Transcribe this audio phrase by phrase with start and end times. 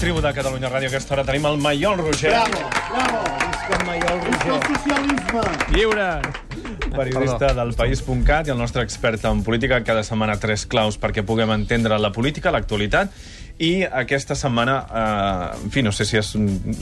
[0.00, 0.90] tribu de Catalunya Ràdio.
[0.90, 2.32] A aquesta hora tenim el Maiol Roger.
[2.34, 3.20] Bravo, bravo.
[3.46, 4.76] Visca el Maiol Visca el Roger.
[4.76, 5.40] socialisme.
[5.72, 6.10] Lliure!
[6.96, 9.80] Periodista del País.cat i el nostre expert en política.
[9.84, 13.12] Cada setmana tres claus perquè puguem entendre la política, l'actualitat.
[13.58, 16.34] I aquesta setmana, eh, en fi, no sé si has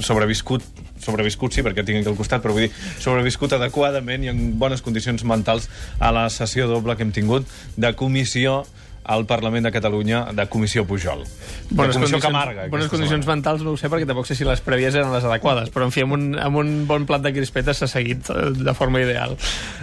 [0.02, 0.64] sobreviscut,
[0.98, 4.82] sobreviscut sí, perquè tinc aquí al costat, però vull dir, sobreviscut adequadament i en bones
[4.82, 5.68] condicions mentals
[6.00, 7.46] a la sessió doble que hem tingut
[7.76, 8.64] de comissió
[9.04, 11.24] al Parlament de Catalunya de Comissió Pujol.
[11.70, 12.68] de Comissió Camarga.
[12.68, 13.36] bones condicions setmana.
[13.36, 15.92] mentals no ho sé, perquè tampoc sé si les prèvies eren les adequades, però en
[15.92, 19.36] fi, amb un, amb un bon plat de crispetes s'ha seguit eh, de forma ideal.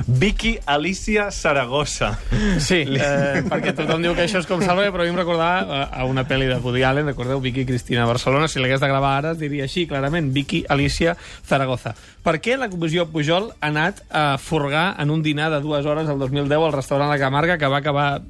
[0.07, 2.17] Vicky Alicia Saragossa.
[2.61, 5.81] Sí, eh, perquè tothom diu que això és com Salva, però a mi em recordava
[5.81, 9.17] eh, a una pel·li de Woody Allen, recordeu, Vicky Cristina Barcelona, si l'hagués de gravar
[9.19, 11.16] ara es diria així, clarament, Vicky Alicia
[11.47, 11.95] Zaragoza.
[12.22, 16.09] Per què la comissió Pujol ha anat a furgar en un dinar de dues hores
[16.09, 18.22] el 2010 al restaurant La Camarga que va acabar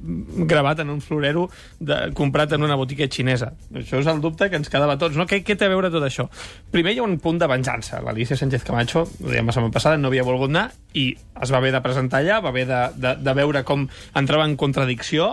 [0.48, 1.48] gravat en un florero
[1.80, 3.52] de, comprat en una botiga xinesa?
[3.82, 5.26] Això és el dubte que ens quedava a tots, no?
[5.30, 6.28] Què, què té a veure tot això?
[6.74, 8.02] Primer hi ha un punt de venjança.
[8.04, 11.62] L'Alicia Sánchez Camacho, ho dèiem la setmana passada, no havia volgut anar i es va
[11.62, 15.32] haver de presentar allà, va haver de, de, de veure com entrava en contradicció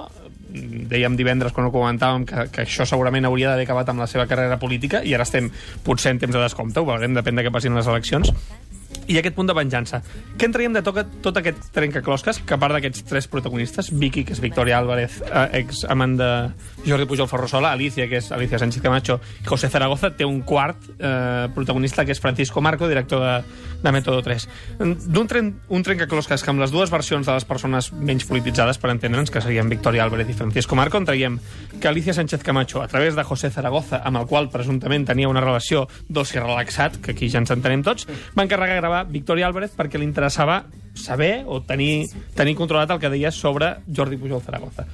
[0.49, 4.25] dèiem divendres quan ho comentàvem que, que això segurament hauria d'haver acabat amb la seva
[4.29, 5.49] carrera política i ara estem
[5.85, 8.33] potser en temps de descompte, ho veurem, depèn de què passin les eleccions
[9.09, 10.01] i aquest punt de venjança.
[10.37, 14.23] Què en traiem de tot, tot aquest trencaclosques, que a part d'aquests tres protagonistes, Vicky,
[14.27, 16.29] que és Victoria Álvarez, eh, ex amant de
[16.85, 21.47] Jordi Pujol Ferrosola, Alicia, que és Alicia Sánchez Camacho, José Zaragoza, té un quart eh,
[21.55, 23.33] protagonista, que és Francisco Marco, director de,
[23.81, 24.47] de Método 3.
[25.09, 28.93] D'un tren, un trencaclosques que amb les dues versions de les persones menys polititzades, per
[28.93, 31.39] entendre'ns, que serien Victoria Álvarez i Francisco Marco, en traiem
[31.81, 35.41] que Alicia Sánchez Camacho, a través de José Zaragoza, amb el qual presumptament tenia una
[35.41, 38.05] relació dolç i relaxat, que aquí ja ens entenem tots,
[38.37, 40.63] va encarregar de gravar Victoria Álvarez perquè li interessava
[40.99, 44.85] saber o tenir, tenir controlat el que deia sobre Jordi Pujol Zaragoza.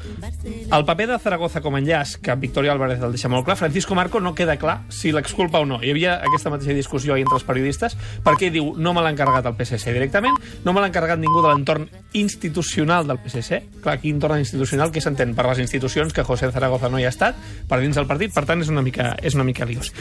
[0.45, 3.95] El paper de Zaragoza com a enllaç, que Victoria Álvarez el deixa molt clar, Francisco
[3.95, 5.81] Marco no queda clar si l'exculpa o no.
[5.81, 9.57] Hi havia aquesta mateixa discussió entre els periodistes, perquè diu, no me l'ha encarregat el
[9.57, 13.61] PSC directament, no me l'ha encarregat ningú de l'entorn institucional del PSC.
[13.81, 17.13] Clar, aquí entorn institucional, que s'entén per les institucions que José Zaragoza no hi ha
[17.13, 19.91] estat, per dins del partit, per tant és una mica, és una mica liós.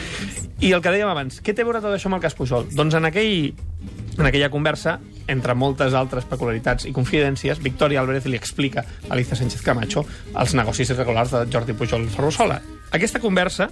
[0.61, 2.69] I el que dèiem abans, què té a veure tot això amb el cas Pujol?
[2.75, 3.53] Doncs en aquell
[4.17, 9.37] en aquella conversa, entre moltes altres peculiaritats i confidències, Victoria Álvarez li explica a Alicia
[9.37, 12.61] Sánchez Camacho els negocis irregulars de Jordi Pujol Ferrusola.
[12.91, 13.69] Aquesta conversa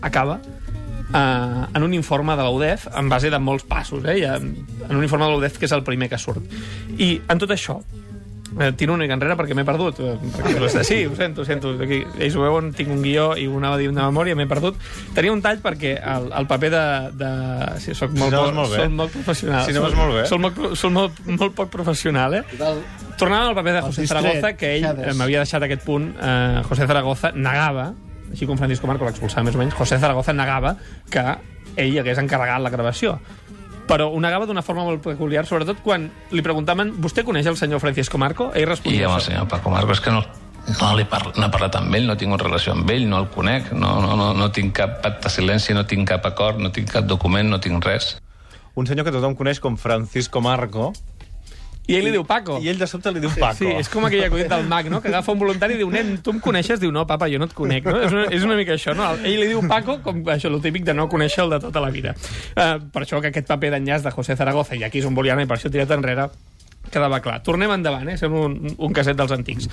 [0.00, 4.24] acaba eh, en un informe de l'UDEF en base de molts passos, eh?
[4.26, 6.46] En un informe de l'UDEF que és el primer que surt.
[6.98, 7.80] I en tot això,
[8.76, 10.00] tiro una mica enrere perquè m'he perdut.
[10.00, 11.70] eh, Perquè, sí, ho sento, ho sento.
[11.80, 14.76] Aquí, ells ho veuen, tinc un guió i una de memòria, m'he perdut.
[15.14, 16.82] Tenia un tall perquè el, el paper de...
[17.22, 18.82] de sí, soc molt, Si no molt bé.
[18.82, 19.64] soc molt professional.
[19.66, 20.26] Si no vas Soc- molt bé.
[20.26, 22.42] Soc molt, soc molt, molt poc professional, eh?
[22.58, 22.82] Del...
[23.18, 26.86] Tornant al paper de José Zaragoza, que ell eh, m'havia deixat aquest punt, eh, José
[26.86, 27.92] Zaragoza negava,
[28.32, 30.76] així com Francisco Marco l'expulsava més o menys, José Zaragoza negava
[31.12, 31.22] que
[31.76, 33.18] ell hagués encarregat la gravació.
[33.88, 37.82] Però ho negava d'una forma molt peculiar, sobretot quan li preguntaven «Vostè coneix el senyor
[37.82, 40.22] Francisco Marco?» Ell I responia amb el senyor Paco Marco és que no,
[40.68, 43.18] no, li parlo, no he parlat amb ell, no tinc una relació amb ell, no
[43.18, 46.62] el conec, no, no, no, no tinc cap pacte de silenci, no tinc cap acord,
[46.62, 48.14] no tinc cap document, no tinc res.
[48.78, 50.92] Un senyor que tothom coneix com Francisco Marco,
[51.90, 52.60] I ell li diu «Paco».
[52.62, 53.58] i ell de sobte li diu Paco.
[53.58, 55.00] Sí, és com aquell acudit del mag, no?
[55.02, 56.78] Que agafa un voluntari i diu, nen, tu em coneixes?
[56.78, 57.96] Diu, no, papa, jo no et conec, no?
[58.06, 59.08] És una, és una mica això, no?
[59.26, 61.90] Ell li diu Paco, com això, el típic de no conèixer el de tota la
[61.90, 62.14] vida.
[62.54, 65.34] Uh, per això que aquest paper d'enllaç de José Zaragoza, i aquí és un volia
[65.34, 66.30] anar, i per això he tirat enrere,
[66.92, 67.40] quedava clar.
[67.46, 68.16] Tornem endavant, eh?
[68.20, 69.68] Sembla un, un caset dels antics.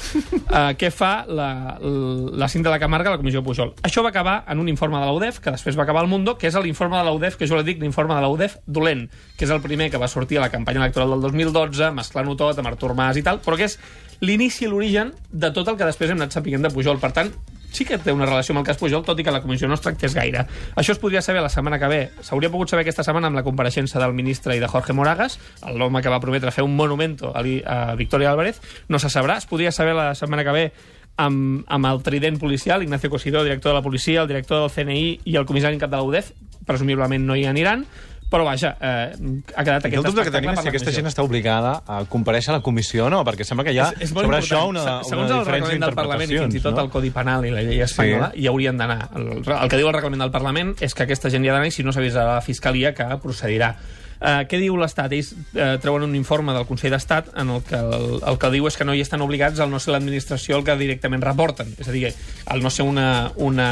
[0.47, 1.49] Uh, què fa la,
[1.79, 3.75] la cinta de la Camarga a la Comissió Pujol?
[3.85, 6.49] Això va acabar en un informe de l'UDEF, que després va acabar al Mundo, que
[6.49, 9.05] és l'informe de l'UDEF, que jo li dic l'informe de l'UDEF dolent,
[9.37, 12.59] que és el primer que va sortir a la campanya electoral del 2012, mesclant-ho tot
[12.59, 13.77] amb Artur Mas i tal, però que és
[14.25, 16.99] l'inici i l'origen de tot el que després hem anat sapiguent de Pujol.
[16.99, 17.31] Per tant,
[17.71, 19.77] sí que té una relació amb el cas Pujol, tot i que la comissió no
[19.77, 20.45] es tractés gaire.
[20.75, 22.01] Això es podria saber la setmana que ve.
[22.25, 25.39] S'hauria pogut saber aquesta setmana amb la compareixença del ministre i de Jorge Moragas,
[25.75, 28.61] l'home que va prometre fer un monumento a, a Victoria Álvarez.
[28.89, 29.37] No se sabrà.
[29.37, 30.65] Es podria saber la setmana que ve
[31.19, 35.19] amb, amb el trident policial, Ignacio Cosidó, director de la policia, el director del CNI
[35.25, 36.31] i el comissari en cap de la UDEF.
[36.69, 37.85] Presumiblement no hi aniran.
[38.29, 39.13] Però vaja, eh,
[39.55, 42.51] ha quedat aquest el dubte que tenim és si aquesta gent està obligada a compareixer
[42.53, 44.43] a la comissió o no, perquè sembla que hi ha és, és sobre important.
[44.43, 47.09] això una, una Segons el reglament del Parlament i fins i tot d'interpretacions, el Codi
[47.15, 48.43] Penal i la llei espanyola, Sí.
[48.43, 49.09] hi haurien d'anar.
[49.15, 51.67] El, el que diu el reglament del Parlament és que aquesta gent hi ha d'anar
[51.67, 53.75] i si no s'avisa a la Fiscalia que procedirà.
[54.19, 55.13] Uh, què diu l'Estat?
[55.15, 58.67] Ells uh, treuen un informe del Consell d'Estat en el que el, el que diu
[58.67, 61.71] és que no hi estan obligats al no ser l'administració el que directament reporten.
[61.79, 62.09] És a dir,
[62.51, 63.69] al no ser una, una,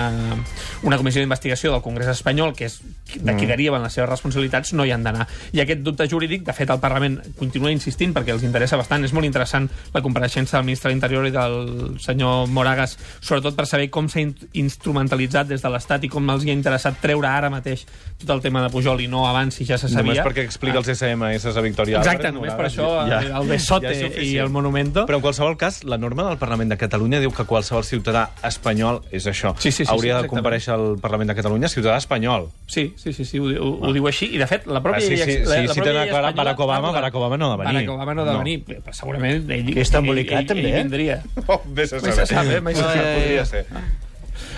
[0.88, 3.52] una comissió d'investigació del Congrés espanyol, que és de qui mm.
[3.52, 5.28] deriven les seves responsabilitats, no hi han d'anar.
[5.52, 9.04] I aquest dubte jurídic, de fet, el Parlament continua insistint perquè els interessa bastant.
[9.04, 13.68] És molt interessant la compareixença del ministre de l'Interior i del senyor Moragas, sobretot per
[13.68, 14.24] saber com s'ha
[14.56, 17.84] instrumentalitzat des de l'Estat i com els hi ha interessat treure ara mateix
[18.18, 20.24] tot el tema de Pujol i no abans si ja se sabia.
[20.24, 24.10] Només perquè explica els SMS a Victòria Exacte, només per això ja, el Besote ja
[24.22, 25.06] i el Monumento.
[25.10, 29.02] Però en qualsevol cas, la norma del Parlament de Catalunya diu que qualsevol ciutadà espanyol
[29.12, 29.56] és això.
[29.58, 32.50] Sí, sí, sí, Hauria sí, de compareixer al Parlament de Catalunya ciutadà espanyol.
[32.68, 34.30] Sí, sí, sí, sí ho, ho, ho diu així.
[34.36, 36.66] I, de fet, la pròpia ah, sí, sí, la, sí, la si tenen clar Barack
[36.68, 37.74] Obama, Barack Obama no ha de venir.
[37.74, 38.58] Barack Obama no ha de venir.
[38.68, 38.82] No.
[38.88, 41.22] Però segurament ell, que està embolicat, ell, també, ell, ell vindria.
[41.48, 42.20] Oh, vés a saber.
[42.22, 42.62] Se sap, eh?
[42.62, 43.08] Mai se sap.
[43.18, 43.66] Podria ser.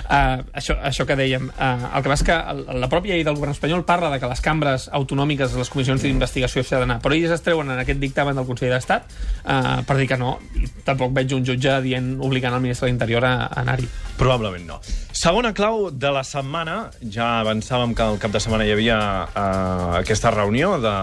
[0.10, 1.50] Uh, això, això que dèiem.
[1.54, 2.38] Uh, el que passa que
[2.80, 6.64] la pròpia llei del govern espanyol parla de que les cambres autonòmiques, les comissions d'investigació
[6.64, 10.08] s'ha d'anar, però ells es treuen en aquest dictamen del Consell d'Estat uh, per dir
[10.10, 10.38] que no.
[10.60, 13.90] I tampoc veig un jutge dient obligant el ministre de l'Interior a, a anar-hi.
[14.20, 14.80] Probablement no.
[15.16, 16.78] Segona clau de la setmana.
[17.12, 20.96] Ja avançàvem que el cap de setmana hi havia uh, aquesta reunió de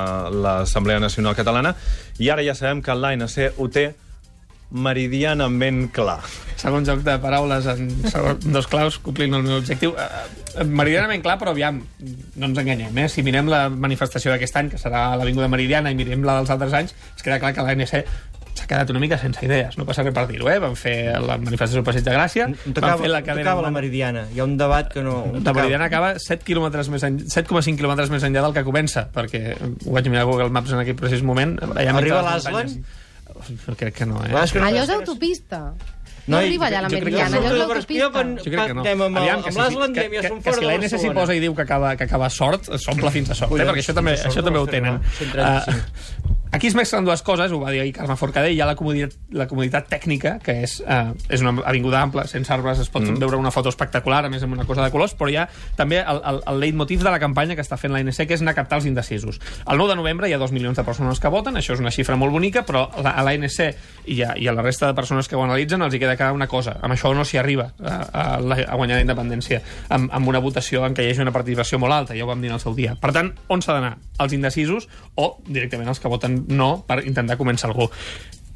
[0.43, 1.75] l'Assemblea Nacional Catalana
[2.19, 3.91] i ara ja sabem que l'ANC ho té
[4.71, 6.19] meridianament clar.
[6.59, 9.95] Segon joc de paraules en segon, dos claus, complint el meu objectiu.
[9.95, 11.83] Uh, meridianament clar, però aviam,
[12.37, 13.09] no ens enganyem, eh?
[13.13, 16.75] Si mirem la manifestació d'aquest any, que serà l'Avinguda Meridiana, i mirem la dels altres
[16.75, 17.95] anys, es queda clar que l'ANC
[18.57, 20.59] s'ha quedat una mica sense idees, no passa res per dir-ho, eh?
[20.63, 23.51] Van fer la manifestació del Passeig de Gràcia, van fer la cadena...
[23.51, 25.19] acaba la Meridiana, hi ha un debat que no...
[25.37, 29.97] La Meridiana acaba 7 quilòmetres més 7,5 quilòmetres més enllà del que comença, perquè ho
[29.99, 31.59] vaig mirar a Google Maps en aquell precís moment.
[31.77, 32.79] Arriba a l'Aslan?
[33.77, 34.33] Crec que no, eh?
[34.53, 35.61] que no Allò és autopista.
[36.27, 38.03] No, no arriba allà la Meridiana, allò és l'autopista.
[38.03, 38.87] Jo quan, jo crec que no.
[38.91, 40.89] amb, Aviam, amb ja som fora de Barcelona.
[40.91, 43.69] Que si posa i diu que acaba, que acaba sort, s'omple fins a sort, eh?
[43.69, 44.99] perquè això també, això també ho tenen.
[45.37, 48.75] Uh, Aquí es mezclen dues coses, ho va dir ahir Carme Forcadell, hi ha la
[48.79, 53.05] comoditat, la comoditat tècnica, que és, eh, és una avinguda ampla, sense arbres, es pot
[53.05, 53.19] mm.
[53.21, 55.45] veure una foto espectacular, a més amb una cosa de colors, però hi ha
[55.77, 58.55] també el, el, el leitmotiv de la campanya que està fent l'ANC, que és anar
[58.55, 59.37] a captar els indecisos.
[59.67, 61.93] El 9 de novembre hi ha dos milions de persones que voten, això és una
[61.93, 65.37] xifra molt bonica, però a l'ANC i, a, i a la resta de persones que
[65.37, 66.79] ho analitzen els hi queda cada una cosa.
[66.81, 69.61] Amb això no s'hi arriba a, a, a guanyar la independència,
[69.93, 72.41] amb, amb una votació en què hi hagi una participació molt alta, ja ho vam
[72.41, 72.97] dir en el seu dia.
[72.97, 73.99] Per tant, on s'ha d'anar?
[74.25, 74.89] Els indecisos
[75.21, 77.91] o directament els que voten no per intentar convèncer algú.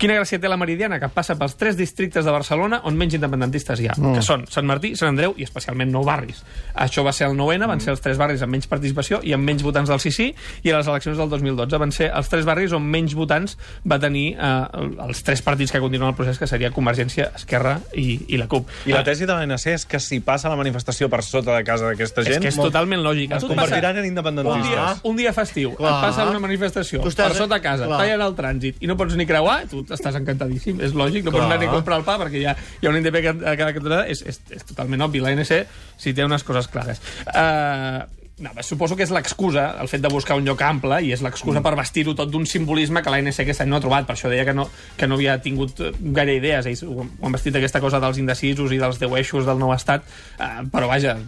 [0.00, 0.96] Quina gràcia té la Meridiana?
[0.96, 4.14] Que passa pels tres districtes de Barcelona on menys independentistes hi ha, mm.
[4.16, 6.38] que són Sant Martí, Sant Andreu i especialment nou barris.
[6.72, 7.84] Això va ser el 9 van mm.
[7.84, 10.78] ser els tres barris amb menys participació i amb menys votants del sí i a
[10.78, 14.86] les eleccions del 2012 van ser els tres barris on menys votants va tenir eh,
[15.04, 18.72] els tres partits que continuen el procés, que seria Convergència, Esquerra i, i la CUP.
[18.88, 21.92] I la tesi de l'ANC és que si passa la manifestació per sota de casa
[21.92, 22.38] d'aquesta gent...
[22.38, 23.36] És que és totalment lògic.
[23.36, 24.64] Es convertiran en independentistes.
[24.64, 25.92] Un dia, un dia festiu, Clar.
[25.92, 29.60] et passa una manifestació per sota casa, tallen el trànsit i no pots ni creuar,
[29.68, 32.54] tu estàs encantadíssim, és lògic, no pots anar a comprar el pa perquè hi ha,
[32.80, 35.22] hi ha un INDP a cada cantonada, és, és, és totalment obvi.
[35.24, 35.52] L'ANC
[36.00, 37.02] si té unes coses clares.
[37.26, 38.06] Uh,
[38.40, 41.60] no, suposo que és l'excusa, el fet de buscar un lloc ample, i és l'excusa
[41.60, 41.66] mm.
[41.66, 44.06] per vestir-ho tot d'un simbolisme que l'ANC aquest any no ha trobat.
[44.08, 44.66] Per això deia que no,
[44.96, 46.68] que no havia tingut gaire idees.
[46.70, 50.08] Ells ho, han vestit aquesta cosa dels indecisos i dels deu eixos del nou estat,
[50.38, 51.18] eh, però vaja,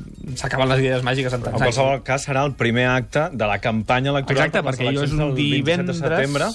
[0.40, 1.60] s'acaben les idees màgiques en tants anys.
[1.60, 5.12] En qualsevol cas, serà el primer acte de la campanya electoral Exacte, perquè allò és
[5.12, 6.00] un divendres...
[6.00, 6.48] de setembre.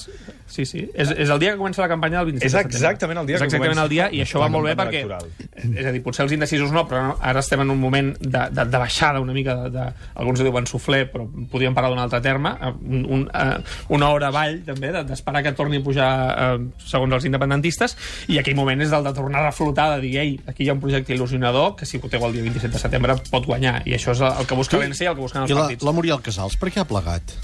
[0.48, 0.86] Sí, sí.
[0.96, 2.78] És, és el dia que comença la campanya del 27 és de setembre.
[2.80, 5.04] exactament el dia és exactament el dia, i això va molt bé perquè...
[5.06, 5.47] Electoral.
[5.58, 8.66] És a dir, potser els indecisos no, però ara estem en un moment de, de,
[8.70, 9.88] de baixada una mica, de, de,
[10.22, 14.30] alguns diuen sufler, però podríem parlar d'un altre terme, eh, un, un, uh, una hora
[14.30, 17.98] avall, també, d'esperar que torni a pujar uh, segons els independentistes,
[18.30, 20.78] i aquell moment és el de tornar a reflotar, de dir, ei, aquí hi ha
[20.78, 24.14] un projecte il·lusionador que si voteu el dia 27 de setembre pot guanyar, i això
[24.14, 25.90] és el que busca l'ENC i el que busquen els I la, partits.
[25.90, 27.38] la Muriel Casals, per què ha plegat?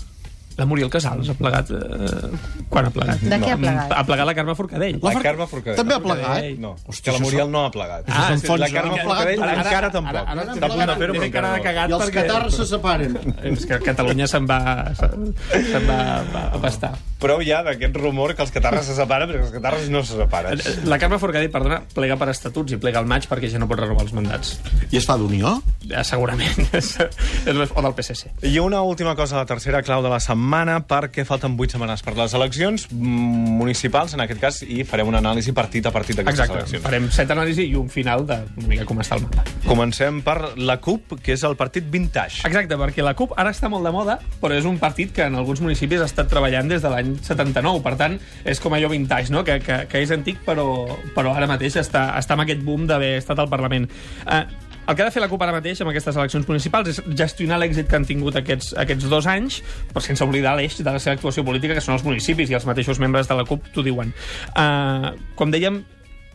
[0.58, 1.72] La Muriel Casals ha plegat...
[1.74, 3.22] Eh, quan ha plegat?
[3.26, 3.94] De què ha plegat?
[3.98, 5.00] Ha plegat la Carme Forcadell.
[5.02, 5.80] La, la Carme Forcadell.
[5.80, 6.50] També ha plegat?
[6.62, 8.12] No, Hòstia, que la Muriel no ha plegat.
[8.12, 10.20] Ah, sí, la Carme Forcadell ara, encara tampoc.
[10.22, 11.64] Ara, ara, Està a punt de fer-ho, però encara no.
[11.94, 13.18] I els catarres se separen.
[13.54, 14.60] És que Catalunya se'n va,
[15.00, 16.00] se'n va,
[16.36, 16.94] va a pastar.
[17.24, 20.60] Prou ja d'aquest rumor que els catarres se separen, perquè els catarres no se separen.
[20.89, 23.80] La Carme Forcadell, perdona, plega per estatuts i plega al maig perquè ja no pot
[23.80, 24.58] renovar els mandats.
[24.92, 25.56] I es fa d'Unió?
[25.88, 26.68] Ja, segurament.
[27.77, 28.34] o del PSC.
[28.50, 32.01] I una última cosa, la tercera clau de la setmana, perquè que falten 8 setmanes
[32.03, 36.50] per les eleccions municipals, en aquest cas, i farem una anàlisi partit a partit d'aquestes
[36.50, 36.84] eleccions.
[36.84, 39.46] farem set anàlisi i un final de una mica com està el mapa.
[39.68, 42.44] Comencem per la CUP, que és el partit vintage.
[42.50, 45.38] Exacte, perquè la CUP ara està molt de moda, però és un partit que en
[45.39, 49.34] alguns municipis ha estat treballant des de l'any 79, per tant, és com allò vintage,
[49.34, 49.43] no?
[49.48, 50.67] que, que, que és antic, però,
[51.15, 53.89] però ara mateix està, està amb aquest boom d'haver estat al Parlament.
[54.27, 54.46] Eh,
[54.84, 57.55] El que ha de fer la CUP ara mateix amb aquestes eleccions municipals és gestionar
[57.62, 59.62] l'èxit que han tingut aquests, aquests dos anys,
[59.93, 62.67] però sense oblidar l'eix de la seva actuació política, que són els municipis, i els
[62.67, 64.12] mateixos membres de la CUP t'ho diuen.
[64.51, 65.79] Uh, com dèiem,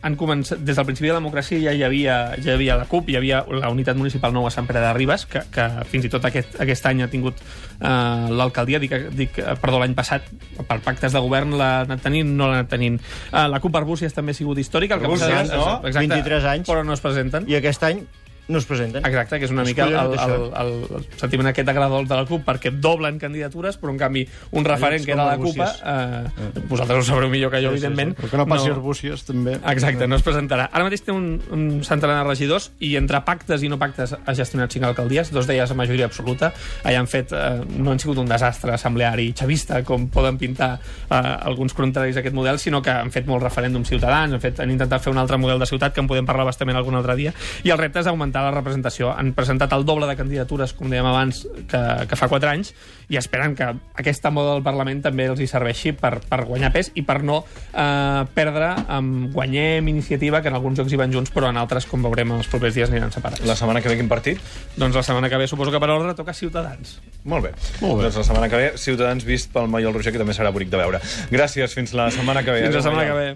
[0.01, 2.85] han començat, des del principi de la democràcia ja hi havia, ja hi havia la
[2.89, 6.07] CUP, hi havia la unitat municipal nou a Sant Pere de Ribes, que, que fins
[6.07, 10.29] i tot aquest, aquest any ha tingut uh, l'alcaldia, dic, dic, eh, perdó, l'any passat,
[10.59, 12.99] per pactes de govern l'ha anat tenint, no l'ha anat tenint.
[13.31, 14.95] Uh, la CUP Arbúcies també ha sigut històrica.
[14.95, 15.67] El que Arbúcies, no?
[15.83, 16.69] Exacte, 23 anys.
[16.69, 17.49] Però no es presenten.
[17.51, 18.05] I aquest any
[18.49, 19.05] no es presenten.
[19.05, 22.43] Exacte, que és una mica el, el, el, el, sentiment aquest agradol de la CUP,
[22.47, 24.25] perquè doblen candidatures, però en canvi
[24.57, 28.15] un referent que era la CUP, eh, vosaltres ho sabreu millor que jo, evidentment.
[28.17, 28.79] Però que no passi no.
[28.79, 29.55] Arbúcies, també.
[29.71, 30.65] Exacte, no es presentarà.
[30.73, 34.35] Ara mateix té un, un centenar de regidors i entre pactes i no pactes ha
[34.35, 36.51] gestionat cinc alcaldies, dos d'elles a majoria absoluta.
[36.83, 41.21] Allà han fet, eh, no han sigut un desastre assembleari xavista, com poden pintar eh,
[41.21, 44.73] alguns contraris a aquest model, sinó que han fet molts referèndums ciutadans, han, fet, han
[44.73, 47.33] intentat fer un altre model de ciutat que en podem parlar bastament algun altre dia,
[47.63, 49.11] i el repte és augmentar la representació.
[49.13, 52.73] Han presentat el doble de candidatures, com dèiem abans, que, que fa 4 anys,
[53.09, 53.67] i esperen que
[53.97, 57.39] aquesta moda del Parlament també els hi serveixi per, per guanyar pes i per no
[57.43, 61.87] eh, perdre amb guanyem iniciativa, que en alguns jocs hi van junts, però en altres,
[61.89, 63.45] com veurem els propers dies, aniran separats.
[63.49, 64.41] La setmana que ve quin partit?
[64.77, 66.99] Doncs la setmana que ve suposo que per ordre toca Ciutadans.
[67.23, 67.53] Molt bé.
[67.81, 68.07] Molt bé.
[68.07, 70.81] Doncs la setmana que ve, Ciutadans vist pel Maiol Roger, que també serà bonic de
[70.81, 71.01] veure.
[71.33, 72.65] Gràcies, fins la setmana que ve.
[72.67, 73.29] Fins la setmana que ve.